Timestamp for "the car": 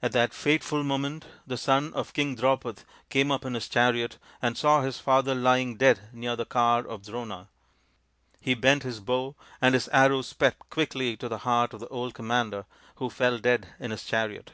6.36-6.86